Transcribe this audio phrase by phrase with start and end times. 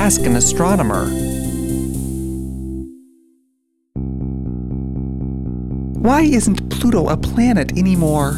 [0.00, 1.04] Ask an Astronomer.
[6.00, 8.32] Why isn't Pluto a planet anymore?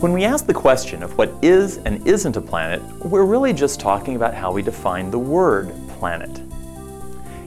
[0.00, 3.80] When we ask the question of what is and isn't a planet, we're really just
[3.80, 6.38] talking about how we define the word planet.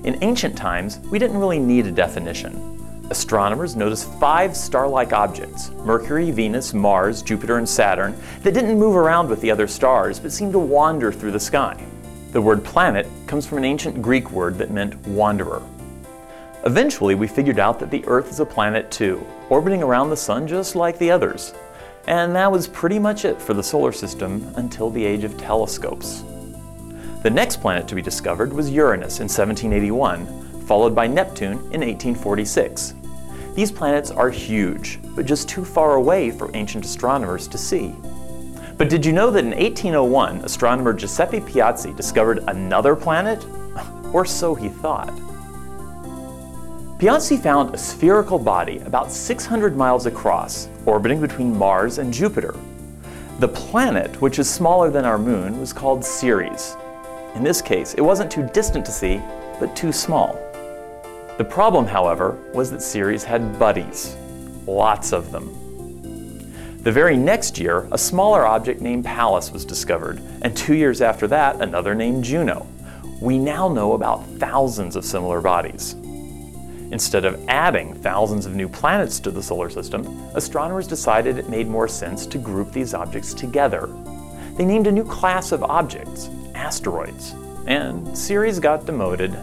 [0.04, 3.05] In ancient times, we didn't really need a definition.
[3.12, 9.30] Astronomers noticed five star-like objects, Mercury, Venus, Mars, Jupiter, and Saturn, that didn't move around
[9.30, 11.80] with the other stars but seemed to wander through the sky.
[12.31, 15.63] The word planet comes from an ancient Greek word that meant wanderer.
[16.63, 20.47] Eventually, we figured out that the Earth is a planet too, orbiting around the Sun
[20.47, 21.55] just like the others.
[22.05, 26.23] And that was pretty much it for the solar system until the age of telescopes.
[27.23, 32.93] The next planet to be discovered was Uranus in 1781, followed by Neptune in 1846.
[33.55, 37.95] These planets are huge, but just too far away for ancient astronomers to see.
[38.79, 43.45] But did you know that in 1801, astronomer Giuseppe Piazzi discovered another planet?
[44.13, 45.16] Or so he thought.
[46.97, 52.55] Piazzi found a spherical body about 600 miles across, orbiting between Mars and Jupiter.
[53.38, 56.75] The planet, which is smaller than our moon, was called Ceres.
[57.36, 59.21] In this case, it wasn't too distant to see,
[59.59, 60.33] but too small.
[61.38, 64.16] The problem, however, was that Ceres had buddies,
[64.66, 65.69] lots of them.
[66.81, 71.27] The very next year, a smaller object named Pallas was discovered, and two years after
[71.27, 72.67] that, another named Juno.
[73.21, 75.94] We now know about thousands of similar bodies.
[76.91, 80.05] Instead of adding thousands of new planets to the solar system,
[80.36, 83.88] astronomers decided it made more sense to group these objects together.
[84.55, 87.36] They named a new class of objects, asteroids,
[87.67, 89.38] and Ceres got demoted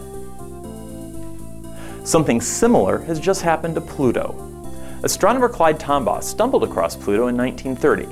[2.07, 4.56] Something similar has just happened to Pluto.
[5.03, 8.07] Astronomer Clyde Tombaugh stumbled across Pluto in 1930,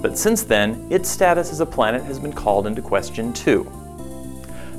[0.00, 3.70] but since then, its status as a planet has been called into question too.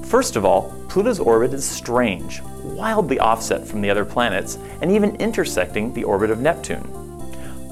[0.06, 5.16] First of all, Pluto's orbit is strange, wildly offset from the other planets, and even
[5.17, 6.88] intersecting the orbit of Neptune.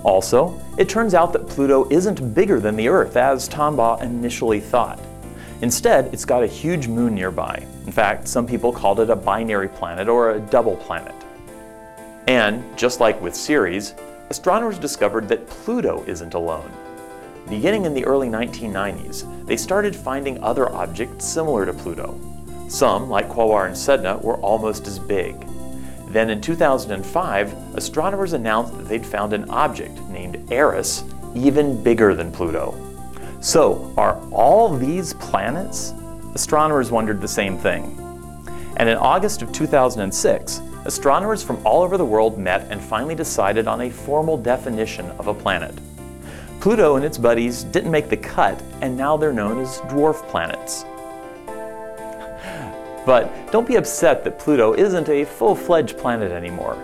[0.03, 5.00] Also, it turns out that Pluto isn't bigger than the Earth as Tombaugh initially thought.
[5.62, 7.66] Instead, it's got a huge moon nearby.
[7.85, 11.16] In fact, some people called it a binary planet or a double planet.
[12.29, 13.95] And, just like with Ceres,
[14.29, 16.72] astronomers discovered that Pluto isn't alone.
[17.50, 22.19] Beginning in the early 1990s, they started finding other objects similar to Pluto.
[22.68, 25.44] Some, like Quaoar and Sedna, were almost as big.
[26.09, 31.03] Then in 2005, astronomers announced that they'd found an object named Eris
[31.34, 32.75] even bigger than Pluto.
[33.41, 35.95] So, are all these planets?
[36.35, 37.95] Astronomers wondered the same thing.
[38.78, 43.67] And in August of 2006, astronomers from all over the world met and finally decided
[43.67, 45.73] on a formal definition of a planet.
[46.59, 50.84] Pluto and its buddies didn't make the cut, and now they're known as dwarf planets.
[53.06, 56.78] But don't be upset that Pluto isn't a full-fledged planet anymore.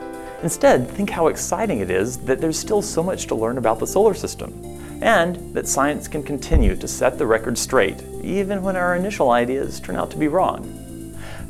[0.44, 3.88] Instead, think how exciting it is that there's still so much to learn about the
[3.88, 4.54] solar system
[5.02, 9.80] and that science can continue to set the record straight, even when our initial ideas
[9.80, 10.85] turn out to be wrong.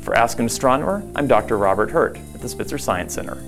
[0.06, 1.58] For Ask an Astronomer, I'm Dr.
[1.58, 3.42] Robert Hurt at the Spitzer Science Center.